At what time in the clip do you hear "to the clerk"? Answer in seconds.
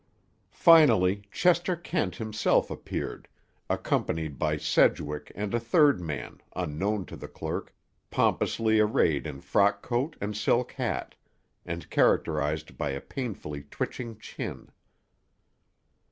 7.05-7.71